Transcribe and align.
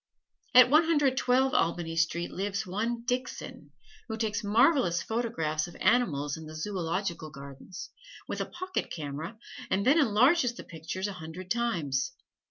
At 0.55 0.71
One 0.71 0.85
Hundred 0.85 1.15
Twelve 1.15 1.53
Albany 1.53 1.95
Street 1.95 2.31
lives 2.31 2.65
one 2.65 3.03
Dixon, 3.03 3.69
who 4.07 4.17
takes 4.17 4.43
marvelous 4.43 5.03
photographs 5.03 5.67
of 5.67 5.75
animals 5.79 6.37
in 6.37 6.47
the 6.47 6.55
Zoological 6.55 7.29
Gardens, 7.29 7.91
with 8.27 8.41
a 8.41 8.47
pocket 8.47 8.89
camera, 8.89 9.37
and 9.69 9.85
then 9.85 9.99
enlarges 9.99 10.55
the 10.55 10.63
pictures 10.63 11.07
a 11.07 11.13
hundred 11.13 11.51
times. 11.51 12.13